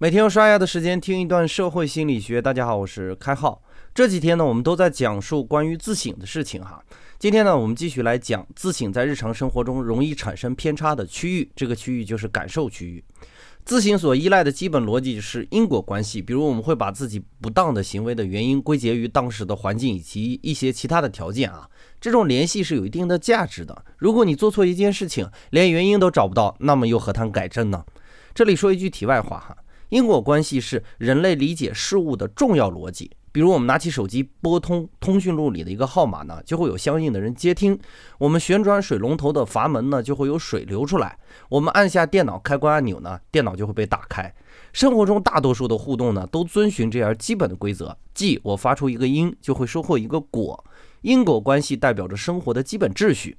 [0.00, 2.42] 每天用刷牙的时间听一段社会心理学。
[2.42, 3.62] 大家好，我是开浩。
[3.94, 6.84] 这几天呢，我们都在讲述关于自省的事情哈。
[7.16, 13.04] 今天呢，我们继续来讲自省在日常生活中容易产生偏差的区域，这个区域就是感受区域。
[13.64, 21.70] 自省所依赖的基本逻辑是因果关系，比如我们会把自己不当的行为的原因归结于当时的环境以及一些其他的条件啊。
[22.00, 23.84] 这种联系是有一定的价值的。
[23.98, 27.84] 如果你做错一件事情，连原因都找不到，那么又何谈改正呢？
[28.34, 29.56] 这里说一句题外话哈。
[29.94, 33.12] 因果关系是人类理解事物的重要逻辑。
[33.30, 37.76] 比如，我们拿起手机拨通通讯录里的一个号码呢，就会有相应的人接听；
[38.18, 41.16] 我们旋转水龙头的阀门呢，就会有水流出来；
[41.48, 44.34] 我们按下电脑开关按钮呢，电脑就会被打开。
[44.72, 50.64] 生活中大多数的互动呢，都遵循这样基本的规则，即我发出一个因，就会收获一个果。
[51.02, 53.36] 因果关系代表着生活的基本秩序，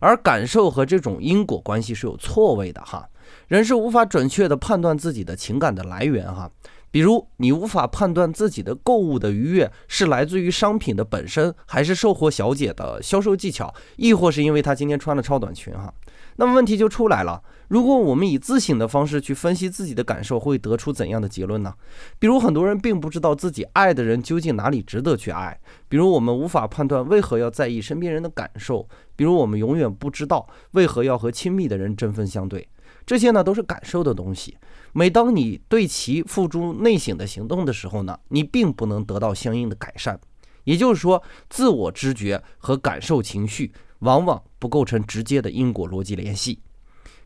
[0.00, 3.08] 而感受和这种因果关系是有错位的哈。
[3.48, 6.50] 人是无法准确的判断自己的情感的来源哈，
[6.90, 15.92] 比如你无法判断自己的购物的愉悦是来自于商品的本身，还是售货小姐的销售技巧，亦或是因为她今天穿了超短裙哈。
[16.36, 21.72] 那么问题就出来了，如果我们以自省的方式去分析自己的感受，会得出怎样的结论呢？
[22.18, 25.56] 比如很多人并不知道自己爱的人究竟哪里值得去爱，
[25.88, 32.68] 比如我们无法判断为何要在意身边人的感受，比如我们永远不知道为何要和亲密的人针锋相对。
[33.06, 34.56] 这些呢都是感受的东西，
[34.92, 40.18] 每当你对其付诸内省的行动的时候呢，你并不能得到相应的改善。
[40.64, 46.60] 也就是说，自我知觉和感受情绪往往不构成直接的因果逻辑联系。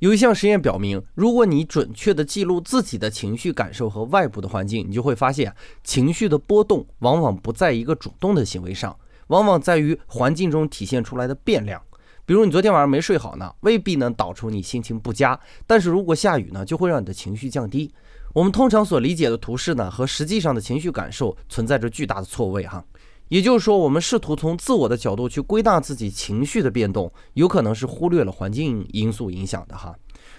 [0.00, 8.96] 有一项实验表明，如果你准确地记录自己的情绪感受和外部的环境，你就会发现，情绪的波动往往不在一个主动的行为上，
[9.28, 11.80] 往往在于环境中体现出来的变量。
[12.28, 15.40] 比如你昨天晚上没睡好呢，未必能导出你心情不佳。
[15.66, 17.90] 但是如果下雨呢，就会让你的情绪降低。
[18.34, 22.84] 我们通常所理解的图示呢，和实际上的情绪感受存在着巨大的错位哈。
[23.28, 29.96] 也就是说，我们试图从自我的角度去归纳自己情绪的变动，有可能是忽略了环境因素影响的哈。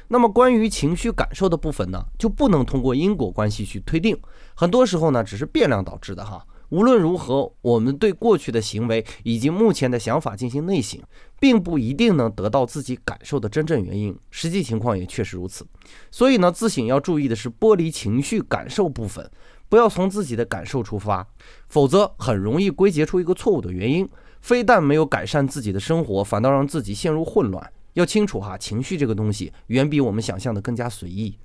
[0.10, 4.16] 那么关于情绪感受的部分呢，就不能通过因果关系去推定，
[4.54, 6.46] 很多时候呢，只是变量导致的哈。
[6.70, 11.00] 无论如何，我们对过去的行为以及目前的想法进行内省，
[11.40, 14.16] 并不一定能得到自己感受的真正原因。
[14.30, 15.66] 实际情况也确实如此。
[16.12, 19.30] 所以呢，自省要注意的是剥离情绪感受部分，
[19.68, 21.28] 不要从自己的感受出发，
[21.68, 24.08] 否则很容易归结出一个错误的原因，
[24.42, 27.72] 非但没有改善自己的生活，反倒让自己陷入混乱。
[27.94, 31.36] 要清楚哈，情绪这个东西远比我们想象的更加随意。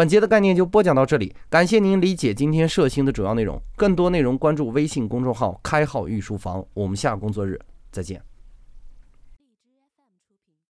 [0.00, 3.60] 本节的概念就播讲到这里，感谢您理解今天社星的主要内容。
[3.76, 7.60] 更多内容关注微信公众号“开号御书房”，我们下工作日
[7.92, 8.29] 再见。